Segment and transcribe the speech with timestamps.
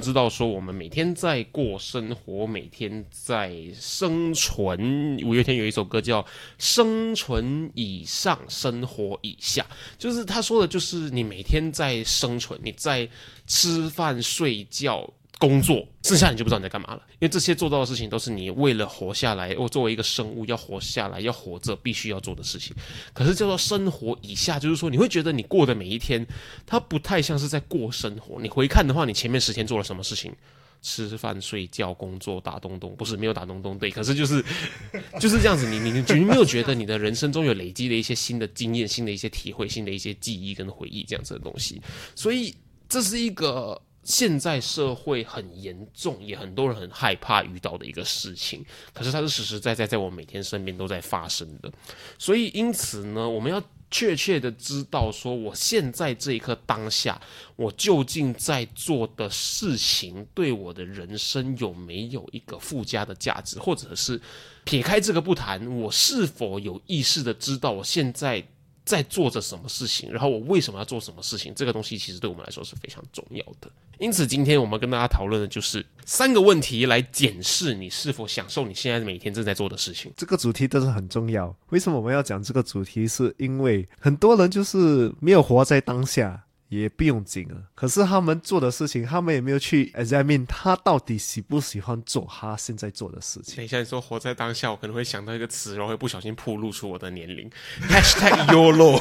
[0.00, 5.18] 知道说，我们每天在过生活，每天在生存。
[5.24, 6.22] 五月天有一首歌叫
[6.58, 9.62] 《生存以上，生活以下》，
[9.98, 13.08] 就是他说的，就是你每天在生存，你在
[13.46, 15.12] 吃饭、睡觉。
[15.38, 22.74] 工作，剩下你就不知道你在干嘛了，因为这些做到的事情都是你为了活下来，我作为一个生物要活下来，要活着必须要做的事情。
[23.12, 26.24] 可是叫做生活以下，就是说你会觉得你过的每一天，
[26.64, 28.40] 它不太像是在过生活。
[28.40, 30.32] 你回看的话，你前面十天做了什么事情？
[30.80, 34.44] 吃饭、睡觉、工作、打东东，不是没有打东东，对，可是就是
[35.18, 35.66] 就是这样子。
[35.66, 41.80] 你你你没有觉得你的人生中有累积了一些新的经验、新的一些体会、新的一些记忆跟回忆这样子的东西？
[42.14, 42.54] 所以
[42.88, 43.80] 这是一个。
[44.04, 51.72] 现在社会很严重，也很多人很害怕遇到的一个事情，可是它是实实在在在我每天身边都在发生的。
[52.18, 57.20] 所以因此呢，我们要确切的知道说，我现在这一刻当下，
[57.56, 64.20] 我究竟在做的事情对我的人生有没有一个附加的价值，或者是
[64.64, 68.44] 撇开这个不谈，我是否有意识的知道我现在。
[68.84, 71.54] 在做着什么事情，然后我为什么要做什么事情？
[71.54, 73.70] 这个东西其实对我们来说是非常重要的。
[73.98, 80.12] 因此，今天我们跟大家讨论的就是三个问题，来检视你是否享受你现在每天正在做的事情。
[80.16, 81.54] 这个主题真的很重要。
[81.70, 83.08] 为什么我们要讲这个主题？
[83.08, 86.43] 是因为很多人就是没有活在当下。
[86.80, 93.56] 也不用紧了，可是他们做的事情，他们也没有去 examine 他到底喜不喜欢做他现在做的事情。
[93.56, 97.50] 等一下，你说活在当下，我可能会想到一个词，然后会不小心暴露出我的年龄。
[97.88, 99.00] Hashtag YOLO。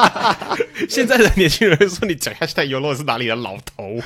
[0.88, 4.00] 现在的年轻人会说你讲 Hashtag YOLO 是哪里的老头？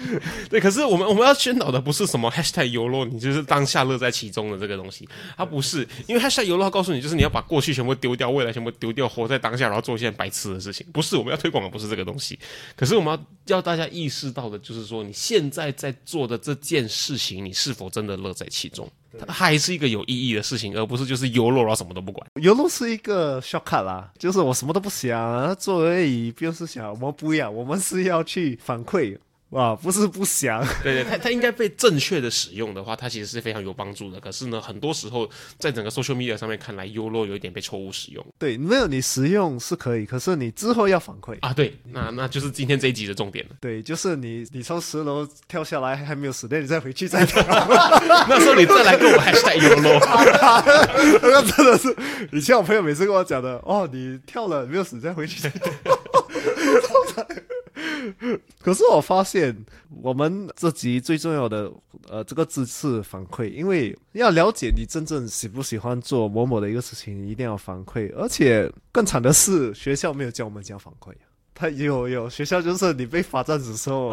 [0.50, 10.86] 对，可是我们我们要宣导的不是什么 Hashtag YOLO，你就是当下乐在其中的这个东西，它不是，因为 Hashtag YOLO 告诉你就是你要把过去全部丢掉，未来全部丢掉，活在当下，然后做一件白痴的事情。
[10.92, 12.17] 不是，我们要推广的不是这个东西。
[12.18, 12.38] 西，
[12.76, 13.12] 可是我们
[13.46, 18.88] 要要大家意识到的，就是说你现在在做的这件事情，你是否真的乐在其中？
[19.26, 22.26] 它还是一个有意义的事情，而不是就是游乐然后什么都不管。
[22.40, 29.16] 游乐是一个 shortcut 啦，就是我什么都不想做而已，不是想我们不要，我们是要去反馈。
[29.50, 34.20] 哇，不是不想，对 对，它它应该被正确的使用的话，它其实是非常有帮助的。
[34.20, 35.28] 可是呢，很多时候
[35.58, 38.22] 在整个 social media 上面看来，Ulo 有一点被错误使用。
[38.38, 41.52] 对，没有你使用是可以，可是你之后要反馈啊。
[41.54, 43.52] 对，那那就是今天这一集的重点了。
[43.58, 47.42] 对，就是你你从十楼跳下来还没有死掉，你再回去再跳，
[48.28, 49.98] 那时候你再来跟我 hashtag 优落，
[51.22, 51.96] 那真的是
[52.32, 55.72] 以前我朋友每次跟我讲的哦，你跳了没有死再回去再跳。
[58.60, 59.56] 可是我发现，
[60.02, 61.70] 我们这集最重要的
[62.08, 68.12] 呃，这个字是反馈，因为要了解你真正喜不喜欢做某某的一个事情，一定要反馈。
[68.14, 71.12] 而且更惨的是，学校没有教我们讲反馈。
[71.54, 74.12] 他有有学校就是你被罚站的时候，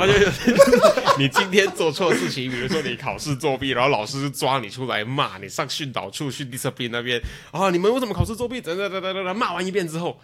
[1.19, 7.21] 你今天做错事情，比如说你考试作弊，然后老师抓你出来骂你，上训导处训 discipline 那边
[7.51, 8.59] 啊，你们为什么考试作弊？
[8.59, 10.19] 等等等等等，骂完一遍之后。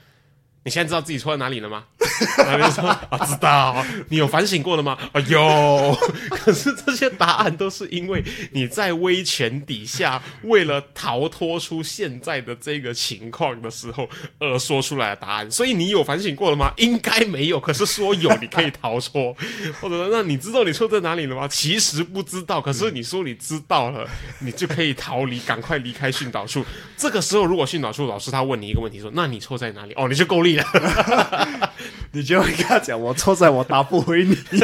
[0.63, 1.85] 你现在知道自己错在哪里了吗？
[2.37, 3.83] 他就说啊，知道。
[4.09, 4.95] 你有反省过了吗？
[5.11, 5.97] 啊，有。
[6.29, 14.07] 可是这些答案都是因为你在威权底下，为了逃脱出现在的这个情况的时候
[14.37, 15.49] 而说出来的答案。
[15.49, 16.71] 所以你有反省过了吗？
[16.77, 17.59] 应该没有。
[17.59, 19.35] 可是说有，你可以逃脱。
[19.81, 21.47] 或者那你知道你错在哪里了吗？
[21.47, 22.61] 其实不知道。
[22.61, 24.07] 可是你说你知道了，
[24.39, 26.63] 你就可以逃离，赶快离开训导处。
[26.95, 29.93] 这个时候，如果训导处老师他问你一个问题，说那你错在哪里？
[29.95, 30.50] 哦，你就够厉。
[32.11, 34.35] 你就会跟他讲，我错在我打不回你。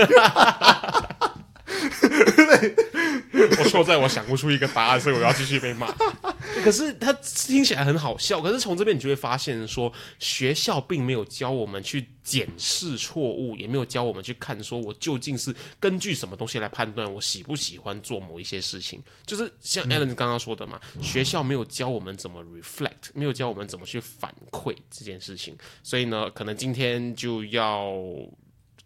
[3.60, 5.92] 我错在我想不出一个答案，所以我要继续被骂。
[6.64, 19.02] 可是他听起来很好笑，可是从这边你就会发现，说学校并没有教我们去检视错误，也没有教我们去看，说我究竟是根据什么东西来判断我喜不喜欢做某一些事情。
[19.26, 25.56] 就是像 Alan 刚刚说的嘛，学校没有教我们怎么 reflect，没有教我们怎么去反馈这件事情。
[25.84, 27.94] 所以呢，可能今天就要。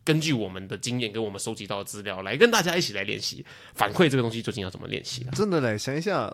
[0.03, 3.45] 根据我们的经验跟我们收集到的资料来跟大家一起来练习
[3.75, 5.25] 反馈这个东西究竟要怎么练习？
[5.33, 6.33] 真的嘞，想一下，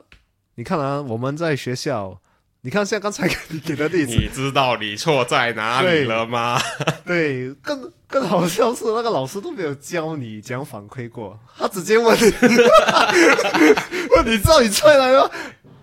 [0.56, 2.20] 你看啊，我们在学校，
[2.62, 6.60] 你看像刚才你给的例子，你知道你错在哪里了吗？
[7.06, 12.24] 对， 更更好笑是那个老师都没有教你怎样反馈过，他直接问你，
[14.16, 15.30] 问你知道你错来吗？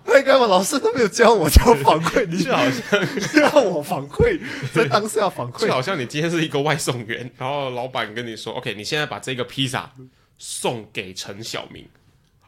[0.07, 4.41] 那个老师都没有教我怎么反馈，你就好像 要我反馈，
[4.73, 9.93] 在当下反馈，就好像你今天是一个外送员，然后老板跟你说：“OK，你现在把这个披萨
[10.39, 11.89] 送给陈小明。”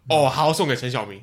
[0.08, 1.22] 哦，好，送给陈小明。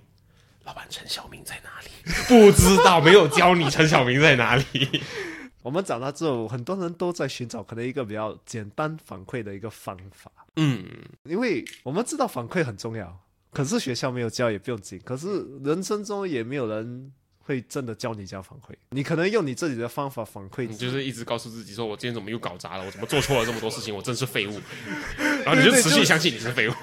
[0.66, 1.90] 老板，陈小明在哪里？
[2.28, 5.02] 不知道，没有教你陈小明在哪里。
[5.64, 10.30] 我们长大之后，很多人都在寻找可能一个比较简单反馈的一个方法。
[10.58, 10.86] 嗯，
[11.24, 13.23] 因为我们知道反馈很重要，
[13.54, 15.00] 可是学校没有教也不用紧。
[15.06, 22.86] 可是人生中也没有人会真的教你这样反馈，你可能用你自己的方法反馈，你就是一直告诉自己说：“我今天怎么又搞砸了？
[22.86, 23.94] 我怎么做错了这么多事情？
[23.94, 24.60] 我真是废物。
[25.46, 26.74] ”然后你就持续相信你是废物。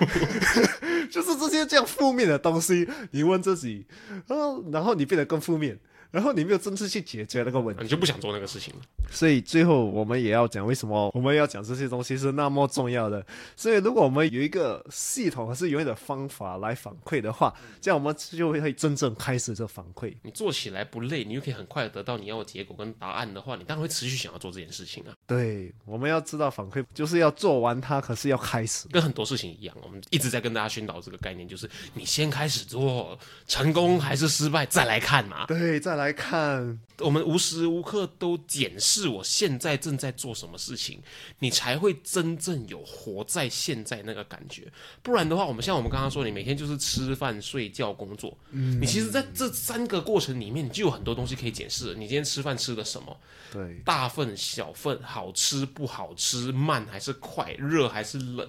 [1.10, 3.84] 就是这些这样负面的东西，你问自己，
[4.28, 5.76] 哦，然后你变得更负面，
[6.10, 8.80] 然后你没有真正去解决那个问题，你就不想做那个事情了。
[9.10, 13.24] 所以最后我们也要讲，为什么我们要讲这些东西是那么重要的。
[13.56, 20.14] 所以如果我们有一个系统还是有一的方法来反馈的话，这样我们就会真正开始这反馈。
[20.22, 25.12] 你做起来不累，你又可以很快得到你要的结果跟答案的话，你当然会持续想要做这件事情啊。
[25.26, 28.86] 对，我们要知道反馈就是要做完它，可是要开始。
[28.90, 33.18] 跟很多事情一样，我们一直在跟大家宣导这个概念，就是你先开始做，
[33.48, 35.46] 成功还是失败再来看嘛。
[35.46, 36.78] 对，再来看。
[37.00, 41.00] 我们无时无刻都检视我现在正在做什么事情，
[41.38, 44.70] 你才会真正有活在现在那个感觉。
[45.02, 51.94] 不然的话，我们像我们刚刚说，你每天就是吃饭、睡觉、工作，嗯，你其实在这三个过程里面，你就有很多东西可以检视。
[51.94, 53.16] 你今天吃饭吃的什么？
[53.50, 58.46] 对，大份、小份，好吃不好吃，慢还是快，热还是冷？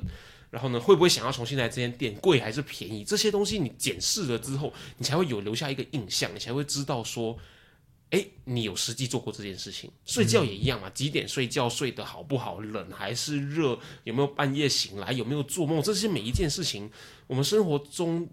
[0.52, 2.14] 然后呢，会不会想要重新来这间店？
[2.22, 3.04] 贵还是便宜？
[3.04, 7.36] 这些东西你检视了之后，你才会有留下一个印象，你才会知道说。
[8.12, 9.90] 哎，你有实际做过这件事情？
[10.04, 11.70] 睡觉也一样嘛，几点睡觉？
[11.70, 12.60] 睡得好不好？
[12.60, 13.80] 冷还是热？
[14.04, 15.14] 有没有半夜醒来？
[15.14, 15.82] 有没有做梦？
[15.82, 16.92] 这些每一件事情，
[17.26, 18.28] 我们生活中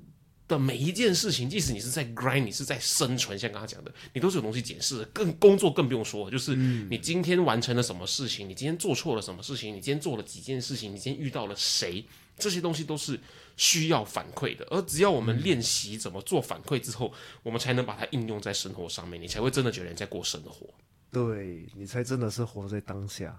[0.48, 5.04] 的每一件事情，即使你是在 grind，你是在生存，像刚刚讲的，你都是有东西检视。
[5.12, 8.48] 更工作更不用说，就是你今天完成了什么事情？
[8.48, 9.74] 你今天做错了什么事情？
[9.74, 10.92] 你今天做了几件事情？
[10.94, 12.04] 你今天遇到了谁？
[12.38, 13.18] 这些东西都是
[13.56, 17.12] 需要反馈的，而只要我们练习怎么做反馈之后，
[17.42, 20.66] 我们才能把它应用在生活上面，你才会真的觉得你在过生活。
[21.10, 23.38] 对你才真的是活在当下。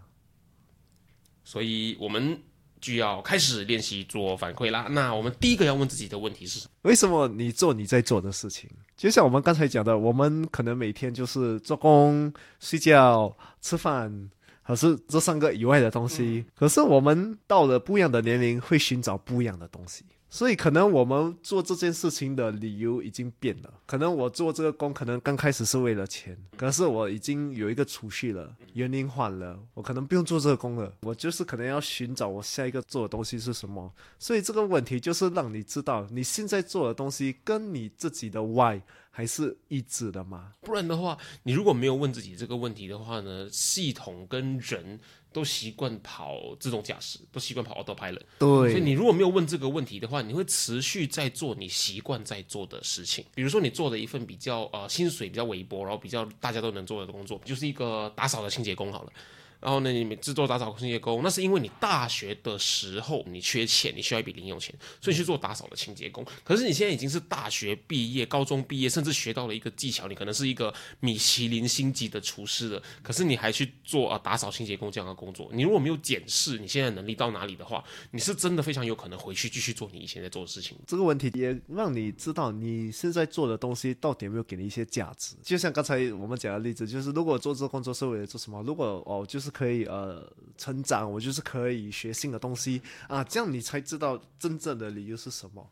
[1.45, 2.39] 所以我们
[2.79, 4.87] 就要开始练习做反馈啦。
[4.89, 8.69] 那我们第一个要问自己的问题是：为什么你做你在做的事情？
[8.95, 14.29] 就像我们刚才讲的，我们可能每天就是做工、睡觉、吃饭。
[14.61, 20.05] 可是这三个以外的东西，可是我们到了不一样的年龄，会寻找不一样的东西。
[20.29, 23.73] 所以可能我们做这件事情的理由已经变了。
[23.85, 30.93] 可能我做这个工，可能刚开始是为了钱，可是我已经有一个储蓄了，年龄换了，我可能不用做这个工了。
[31.01, 33.91] 我就是可能要寻找我下一个做的东西是什么。
[34.19, 38.79] 所以这个问题就是让你知道，你现在做的东西跟你自己的 why
[39.09, 40.51] 还是一致的吗？
[40.61, 44.99] 不然的话，你如果没有问自己这个问题的话呢，系统跟人。
[45.31, 48.21] 都习惯跑自动驾驶，都习惯跑 autopilot。
[48.39, 53.23] 对，所以你如果没有问这个问题的话，你会持续在做你习惯在做的事情。
[53.35, 59.13] 比如说，你做的一份比较呃薪水比较微薄，然后比较大家都能做的工作，就是一个打扫的清洁工好了。
[59.59, 66.25] 然后呢，你制作打扫清洁工，那是因为你大学的时候你缺钱，你需要一笔零用钱，所以去做打扫的清洁工。
[66.43, 72.81] 可是你现在已经是大学毕业、高中毕业，甚至学到了一个技巧，你可能是一个米其林星级的厨师了。
[73.03, 80.77] 可是你还去做啊打扫清洁工这样的工作，你如果没有检视你现在能力到哪里的话，你是真的非常有可能回去继续做你以前在做的事情。
[80.87, 85.35] 这个问题也让你知道你现在做的东西到底有没有给你一些价值。
[85.43, 88.63] 就像刚才我们讲的例子，就是如果做这个工作是为了做什么？
[88.63, 90.31] 如果哦，就是可以呃。
[90.59, 95.65] 成长，我就是可以学新的东西啊，这样你才知道真正的理由是什么。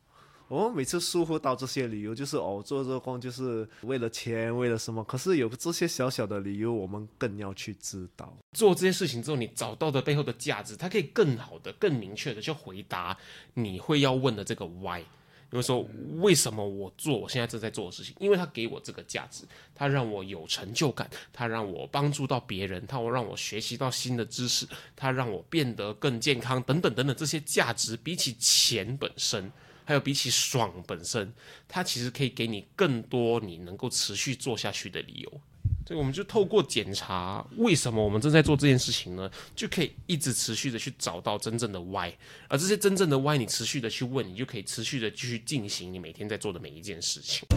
[0.48, 5.03] 我们每次疏忽到这些理由，就是哦，做这个工就是为了钱，为了什么？
[5.03, 8.34] 可是有这些小小的理由，我们更要去知道。
[8.53, 13.17] 做这些事情之后，你找到的背后的价值，它可以更好的、更明确的去回答
[13.55, 15.03] 你会要问的这个 why。
[15.50, 15.88] 因为说，
[16.18, 18.13] 为什么我做我现在正在做的事情？
[18.20, 29.50] 因为它给我这个价值，它让我有成就感，它让我帮助到别人，它让我学习到新的知识，它让我变得更健康，等等等等，这些价值比起钱本身，
[29.86, 31.34] 还有比起爽本身，
[31.66, 35.42] 它其实可以给你更多你能够持续做下去的理由。
[35.88, 42.12] 所以我们就透过检查为什么我们正在做这件事情呢，就可以一直持续的去找到真正的 why，
[42.50, 47.48] 而这些真正的 why，你持续的去问，你就可以持续的继续进行你每天在做的每一件事情。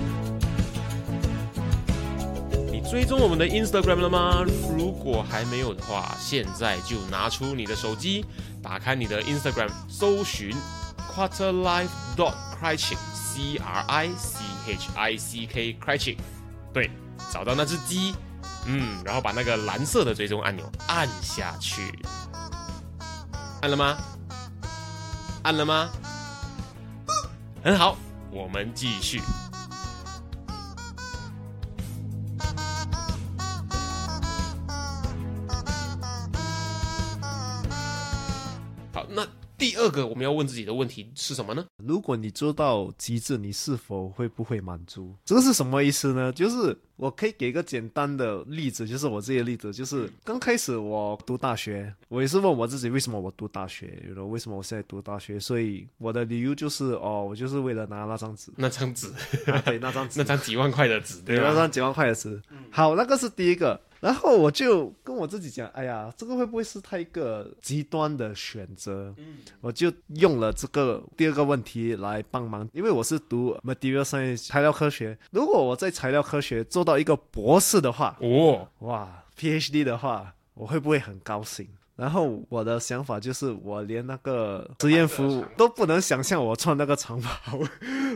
[2.70, 4.44] 你追踪我们的 Instagram 了吗？
[4.76, 8.24] 如果还没有的话，现在就拿出你的手机，
[8.62, 10.52] 打开你的 Instagram，搜寻
[11.12, 16.16] quarterlife dot craching，C R I C H I C K craching，
[16.72, 16.88] 对，
[17.30, 18.14] 找到那只鸡，
[18.66, 21.98] 嗯，然后把那个蓝色的追踪按钮按下去，
[23.62, 23.96] 按了吗？
[25.42, 25.90] 按了吗？
[27.64, 27.96] 很好，
[28.30, 29.20] 我们继续。
[39.60, 41.62] 第二个我们要问自己的问题是什么呢？
[41.84, 45.14] 如果你做到极致，你是否会不会满足？
[45.22, 46.32] 这个是什么意思呢？
[46.32, 59.08] 就是我可以给一个简单的例子，就是我自己的例子，就是刚开始我读大学，我也是问我自己为什么我读大学，然后为什么我现在读大学，所以我的理由就是哦，我就是为了拿那张纸，那张纸，
[59.46, 61.54] 啊、对，那张纸 那，张几万块的纸，对对，那？
[61.54, 62.40] 张几万块的纸。
[62.70, 63.78] 好，那个是第一个。
[64.00, 69.14] 然后我就跟我自己讲，哎呀，这个会不会是他一个极端的选择？
[69.60, 75.18] 我就用了这个第二个问题来帮忙，因为我是读 material science 材料科学。
[75.30, 81.68] 如果我在材料科学做到一个博士的话，哦，哇，PhD 的话，我会不会很高兴？
[81.96, 87.58] 然后我的想法就是，我连那个实验服都不能想象，我穿那个长袍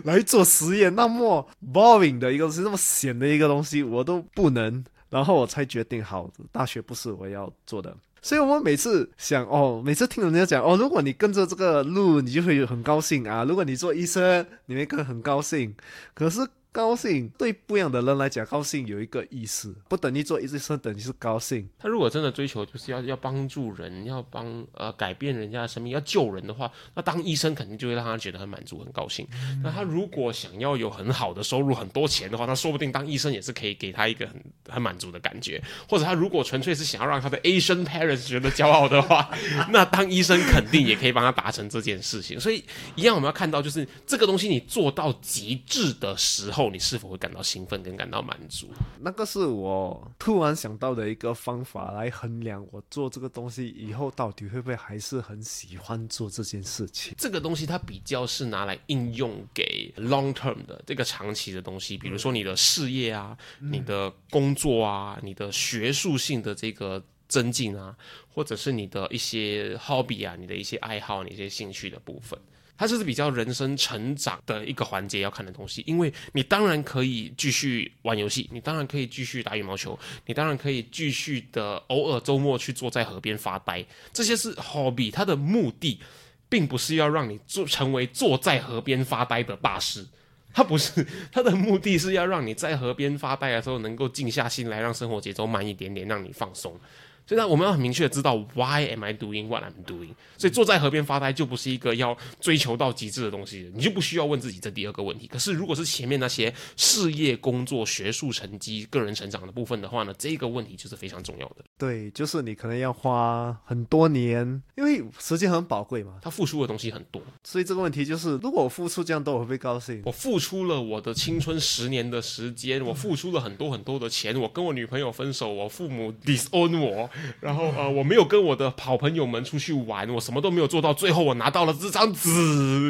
[0.04, 4.82] 来做实验，那么 boring 的一个东西，那么闲的一个东西，我都不能。
[5.14, 7.96] 然后我才决定，好，大学不是我要做的。
[8.20, 15.72] 所以我们每次想哦，每次听人家讲哦，如果你跟着这个路，你就会很高兴啊；如果你做医生，你会更很高兴。
[16.14, 16.40] 可是
[16.74, 21.68] 高兴对不一样的人来讲，高兴有一个意思，不等于做医生等于是高兴。
[21.78, 29.24] 他如果真的追求就是要要帮助人，要帮呃改变人家的生命，要救人的话，那当医生肯定就会让他觉得很满足、很高兴。
[29.62, 35.62] 那他如果想要有很好的收入、很多钱的话，那说不定当医生也是可以给他一个很很满足的感觉。
[35.88, 39.30] 或者他如果纯粹是想要让他的 Asian parents 觉得骄傲的话，
[39.70, 42.40] 那当医生肯定也可以帮他达成这件事情。
[42.40, 42.64] 所以
[42.96, 48.68] 一样，我们要看到就是这个东西你做到极致的时候，你是否会感到兴奋跟感到满足？
[49.00, 57.14] 那个是我突然想到的一个方法来衡量我做这个东西以后到底会不会还是很喜欢做这件事情。
[57.16, 67.96] 这个东西它比较是拿来应用给 long term 的这个长期的东西，比如说你的事业啊、你的工作啊、你的学术性的这个增进啊，
[68.28, 72.38] 或者是你的一些 hobby 啊、你的一些爱好、你一些兴趣的部分。
[72.76, 86.00] 它就是比较人生成长的一个环节要看的东西，因为你当然可以继续玩游戏，你当然可以继续打羽毛球，你当然可以继续的偶尔周末去坐在河边发呆，这些是 hobby，它的目的
[86.48, 90.06] 并不是要让你做成为坐在河边发呆的大师。
[90.52, 96.78] 它不是，它的目的是要让你在河边发呆的时候能够静下心来，让生活节奏慢一点点，让你放松。
[97.26, 100.10] 所以呢，我们要很明确的知道 why am I doing what I'm doing。
[100.36, 105.26] 所以坐在河边发呆就不是一个要追求到极致的东西，你就不需要问自己这第二个问题。
[105.26, 111.56] 可是如果是前面那些事业、工作、学术成绩、个人成长的部分的话呢，这个问题就是非常重要的。
[111.78, 120.02] 对，就是你可能要花很多年，因为时间很宝贵嘛，他付出的东西很多，所以这个问题就是，如果我付出这样多，我会不会高兴？
[120.04, 127.08] 我付出了我的青春十年的时间，我付出了很多很多的钱，我跟我女朋友分手，我父母 disown 我，
[127.40, 132.28] 然后呃，我没有跟我的好朋友们出去玩，我什么都没有做到，最后我拿到了这张纸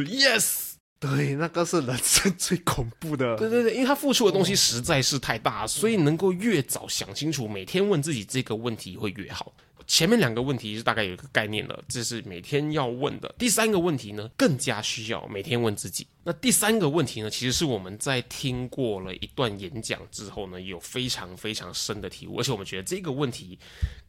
[0.07, 0.73] ，yes。
[1.00, 3.37] 对，那个是人生最恐怖的。
[3.37, 9.52] 对对对，因为他付出的东西实在是太大，所以能够越早想清楚，每天问自己这个问题会越好。
[9.87, 13.35] 前面两个问题是大概有一个概念了，这是每天要问的。
[13.37, 16.07] 第三个问题呢，更加需要每天问自己。
[16.26, 23.59] 那第三个问题呢，其实是我们在听过了一段演讲之后呢，有非常非常深的体悟，而且我们觉得这个问题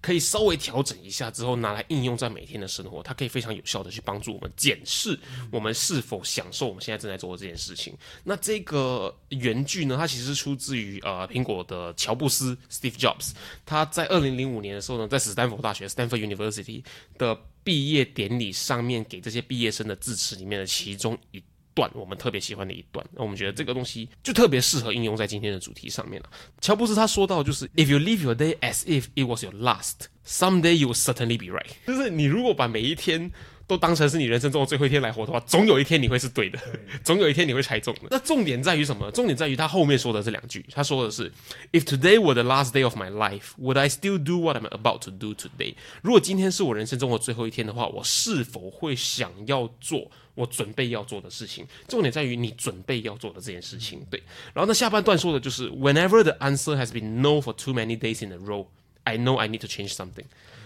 [0.02, 5.20] 可以稍微调整一下之后拿来应用在每天的生活，它可以非常有效的去帮助我们检视
[5.52, 7.94] 我们是否享受我们现在正在做的这件事情。
[8.24, 13.32] 那这个原句呢，它其实出自于呃苹果的乔布斯 Steve Jobs，
[13.66, 16.82] 他在二零零五年的时候呢，在史丹佛大学 Stanford University
[17.18, 21.44] 的毕业典礼上面给这些毕业生的致辞里面的其中一
[21.76, 23.06] 段，我们特别喜欢的一段。
[23.12, 26.30] 那我们觉得这个东西就特别适合应用在今天的主题上面了。
[26.62, 31.38] 乔布斯他说到，就是 If you live your day as if it was your last, someday you will certainly
[31.38, 31.68] be right。
[31.86, 33.32] 就是你如果把每一天
[33.68, 36.60] 都当成是你人生中的最后一天来活的话，总有一天你会是对的，
[37.04, 38.02] 总有一天你会猜中的。
[38.12, 39.10] 那重点在于什么？
[39.12, 41.32] 重点在于他后面说的这两句，他说的是
[41.72, 45.02] ：If today were the last day of my life, would I still do what I'm about
[45.06, 45.76] to do today？
[46.02, 51.66] 如果今天是我人生中的最后一天的话，我是否会想要做我准备要做的事情？
[51.88, 54.06] 重点在于你准备要做的这件事情。
[54.12, 54.22] 对，
[54.54, 58.68] 然后那下半段说的就是 Whenever the answer has been no for too many days in a row,
[59.06, 60.26] I know I need to change something。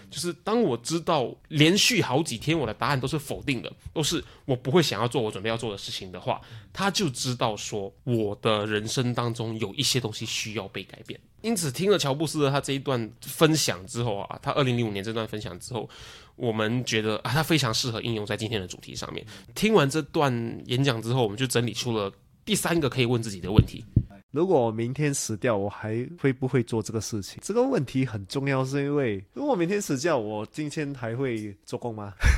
[0.09, 6.41] 就是当我知道连续好几天我的答案都是否定的，都是我不会想要做我准备要做的事情的话，
[6.73, 11.19] 他就知道说我的人生当中有一些东西需要被改变。
[11.41, 15.89] 因此，听了乔布斯的他这一段分享之后啊，他二零零五年这段分享之后，
[16.35, 19.25] 我们觉得啊，他非常适合应用在今天的主题上面。
[19.55, 22.11] 听完这段演讲之后，我们就整理出了
[22.43, 23.85] 第三个可以问自己的问题。
[24.31, 27.39] 如果我明天死掉，我还会不会做这个事情？
[27.43, 32.13] 这个问题很重要，是因为如果明天死掉，我今天还会做工吗？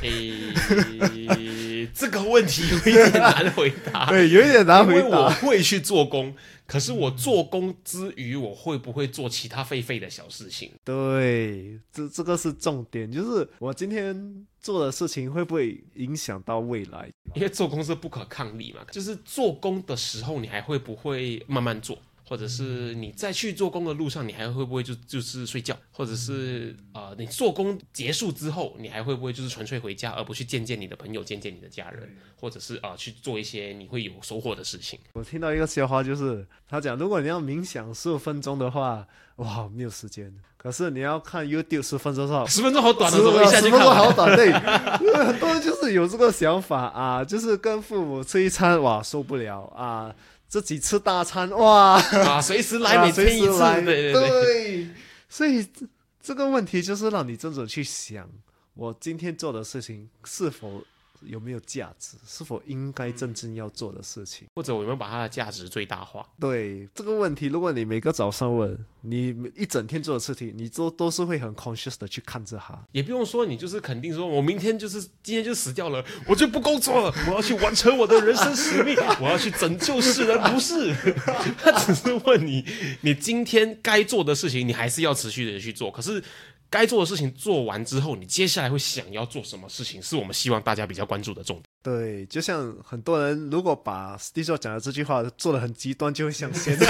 [1.86, 4.08] 诶，这个问题有一点难回答。
[4.12, 5.30] 对，有一点难回答因为我。
[5.42, 6.34] 会去做工，
[6.68, 10.72] 可是我做工之余，我会不会做其他废废的小事情？
[10.86, 17.10] 对，这这个是重点，就是我今天做的事情会不会影响到未来？
[17.34, 21.98] 因为做工是不可抗力嘛，就是做工的时候，你还会不会慢慢做？
[22.32, 25.76] 或者是你在去做工的路上，你还会不会就就是睡觉？
[25.92, 32.10] 或者是呃，你做工结束之后，你还会不会就是纯粹回家，而不去见见你的朋友、见见你的家人，
[32.40, 34.98] 或者是啊、呃去做一些你会有收获的事情？
[35.12, 40.34] 我听到一个笑话，就是他讲，如果你要冥想十五分钟的话，哇，没有时间。
[40.56, 43.82] 可是你要看 YouTube 十分钟十分钟好短的，十分钟？
[43.82, 50.16] 好短，对，很 多人就是有这个想法啊，就是跟父母吃一餐，哇，受不了啊，
[50.52, 54.30] 自己吃大餐，哇，啊，随时来，啊每天一次，对对对。
[54.30, 54.90] 对，
[55.30, 55.88] 所以这
[56.22, 58.30] 这个问题就是让你真正去想，
[58.74, 60.84] 我今天做的事情是否
[61.24, 64.48] 有没有价值，是否应该真正要做的事情。
[64.56, 66.26] 或者我有没有把它的价值最大化？
[66.40, 72.80] 对这个问题，如果你每个早上问你一整天做的事情，你都都是会很 conscious 的去看着它。
[72.92, 80.94] 也不用说你就是肯定说，我明天就是今天就死掉了，我就不工作了， 我要去完成我的人生使命， 我要去拯救世人，不是？
[81.58, 82.66] 他只是问你，
[83.02, 86.24] 你今天该做的事情，你还是要持续的去做，可是。
[86.72, 91.71] 该做的事情做完之后，你接下来会想要做什么事情，是我们希望大家比较关注的重点。
[91.84, 96.86] 对，就像很多人如果把 Steve 讲的这句话做的很极端，就会像现在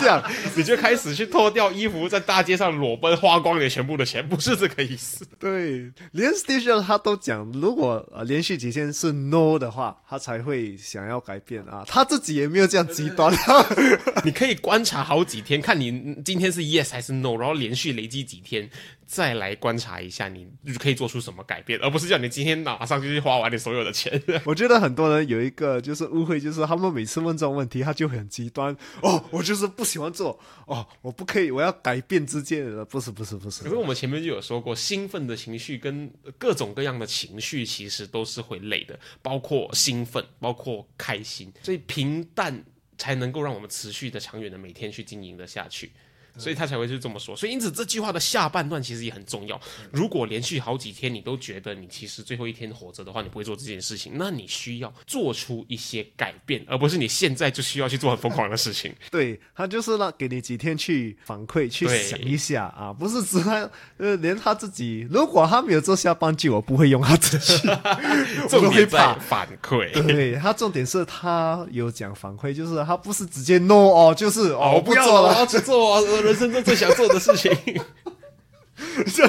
[0.00, 0.22] 这样。
[0.54, 5.26] 你就开始去脱掉衣服，在大街上裸奔，花光你全部的钱，不是这个意思。
[5.40, 11.84] 对，连 Steve 他都讲，如果呃连续几天是 No 的话，他才会想要改变啊。
[11.86, 13.34] 他自己也没有这样极端。
[14.26, 18.68] 你可以观察好几天，看你今天是 yes 还是 no，然后连续累积几天，
[19.06, 20.46] 再来观察一下你
[20.78, 24.17] 可以做出什么改变，而不是叫你今天马上就去花完你所有的钱。
[24.44, 28.76] 我觉得很多人有一个就是误会，就是他们每次问这种问题，他就很极端。
[29.02, 33.68] 哦，我就是不喜欢做，哦，我不可以，我要改变之间的，不是不是不是可。
[33.68, 42.64] 是我们前面就有说过，兴奋的情绪跟各种各样的情绪其实都是会累的，包括兴奋，包括开心，所以平淡
[42.96, 45.92] 才能够让我们持续的、长远的每天去经营的下去。
[46.38, 47.36] 所以他才会是这么说。
[47.36, 49.60] 所以因此这句话的下半段其实也很重要。
[49.90, 58.94] 如果连续好几天你都觉得你其实最后一天活着的话，你不会做这件事情，那你需要做出一些改变，而不是你现在就需要去做很疯狂的事情。
[59.10, 67.58] 对他就是让给你几天去反馈，去想一下啊， 不是只他呃，连他自己，如果他没有做下半句，我不会用他自己，
[68.48, 69.14] 重我会点在怕。
[69.18, 69.92] 反馈。
[70.06, 77.50] 对他重点是他有讲反馈，就是他不是直接 no 哦，就是哦，我不要了，我做了，要去做我人生中最想做的事情。
[79.06, 79.26] 这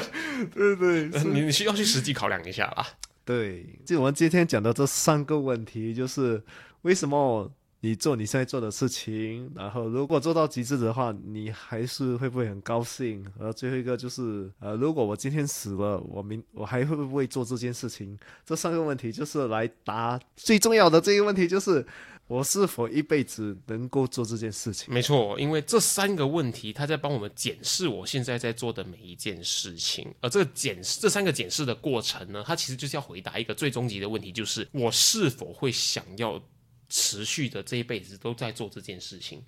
[0.53, 2.85] 对对 你你需要去实际考量一下啦。
[3.23, 3.65] 对。
[3.85, 6.43] 就我们今天讲的这三个问题，就是
[6.81, 13.23] 为什么你做你现在做的事情，然后如果做到极致的话，你还是会不会很高兴？
[13.39, 18.19] 然后最后一个就是，呃，如果我今天死了，我明我还会不会做这件事情？
[18.45, 21.85] 这三个问题就是来答最重要的这个问题，就是
[22.29, 24.93] 我是否一辈子能够做这件事情？
[24.93, 30.07] 没错，因为这三个问题，它在帮我们检视我现在在做的每一件事情。
[30.21, 36.39] 而这个检视，这三个检视的过程呢，它其实就是要回答一个最终极的问题，就是我是否会想要
[36.87, 39.43] 持续的这一辈子都在做这件事情。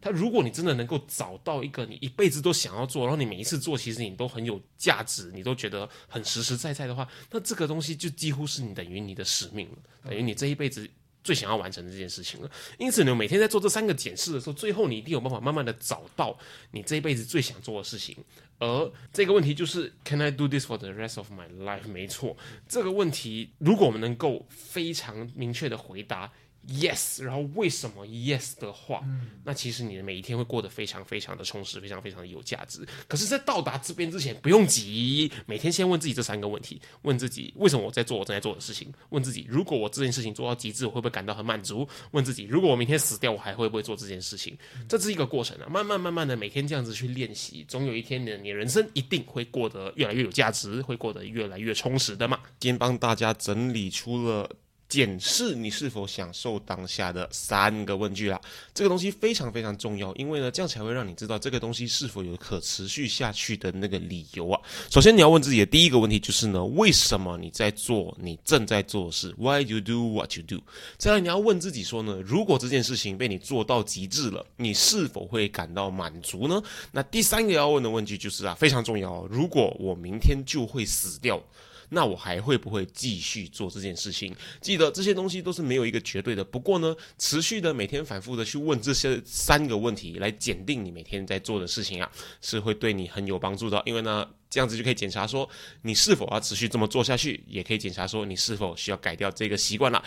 [0.00, 10.86] 他如果你真的能够找到一个你一辈子都想要做，然后你每一次做，其实你都很有价值，你都觉得很实实在在的话，那这个东西就几乎是你等于你的使命了，等于你这一辈子
[11.24, 12.50] 最想要完成的这件事情了。
[12.78, 16.38] 因此呢，每天在做这三个检视的时候，最后你一定有办法慢慢的找到
[16.70, 18.16] 你这一辈子最想做的事情。
[18.60, 21.88] 而这个问题就是，Can I do this for the rest of my life？
[21.88, 22.36] 没错，
[22.68, 26.30] 这个问题如果我们能够非常明确的回答。
[26.66, 29.04] Yes，然后为什么 Yes 的话，
[29.44, 32.86] 那其实你的每一天会过得非常非常的充实，非常非常的有价值。
[33.06, 44.56] 可是，在到达这边之前，不用急，每天先问自己这三个问题：问自己为什么我在做我正在做的事情；问自己如果我这件事情做到极致，我会不会感到很满足；问自己如果我明天死掉，我还会不会做这件事情？
[44.88, 52.40] 这是一个过程啊，慢慢慢慢的每天这样子去练习，总有一天呢，你人生一定会过得越来越有价值，会过得越来越充实的嘛。
[52.58, 54.48] 今天帮大家整理出了。
[54.94, 58.40] 检视你是否享受当下的三个问句啦，
[58.72, 64.60] 这个东西非常非常重要，因为呢，这样才会让你知道这个东西是否有可持续下去的那个理由啊。
[64.92, 70.62] 首先，你要问自己的第一个问题就是呢，为什么你在做你正在做的事？Why do you do what you do？
[70.96, 76.62] 再来，你要问自己说呢，如果这件事情被你做到极致了，你是否会感到满足呢？
[76.92, 81.42] 那第三个要问的问句就是啊，非常重要，如果我明天就会死掉。
[81.90, 84.34] 那我还会不会继续做这件事情？
[84.60, 86.44] 记得这些东西都是没有一个绝对的。
[86.44, 93.82] 不过呢，持续的每天反复的去问这些三个问题，来检定你每天在做的事情啊，是会对你很有帮助的。
[93.86, 94.28] 因为呢。
[94.54, 95.48] 这样子就可以检查说
[95.82, 100.00] 你是否要持续这么做下去，也可以检查说你是否需要改掉这个习惯了。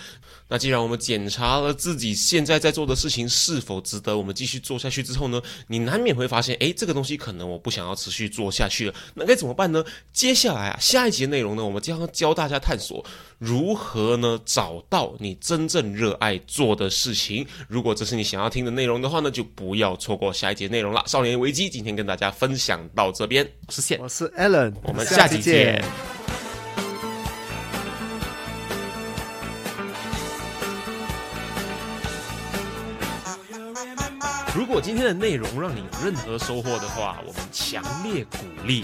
[0.47, 8.95] 那既然我们检查了自己现在在做的事情是否值得我们继续做下去之后呢，你难免会发现，诶，这个东西可能我不想要持续做下去了。
[9.15, 9.83] 那该怎么办呢？
[10.13, 13.05] 接下来啊，下一集的内容呢，我们将教大家探索
[13.39, 17.45] 如何呢找到你真正热爱做的事情。
[17.67, 21.03] 如果这是你想要听的内容的话呢，就不要错过下一节内容了。
[21.05, 24.27] 少年危机今天跟大家分享到这边，我是线，我是。
[24.29, 25.83] Allen，我们下期见。
[34.55, 38.83] 如果今天的内容让你有任何收获的话，我们强烈鼓励